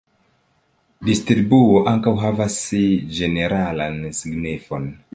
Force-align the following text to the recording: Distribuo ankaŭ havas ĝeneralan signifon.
Distribuo 1.09 1.83
ankaŭ 1.93 2.15
havas 2.23 2.59
ĝeneralan 3.21 4.05
signifon. 4.23 4.95